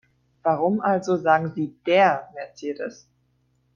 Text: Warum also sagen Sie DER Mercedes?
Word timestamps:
Warum 0.41 0.81
also 0.81 1.15
sagen 1.15 1.53
Sie 1.53 1.75
DER 1.85 2.29
Mercedes? 2.33 3.07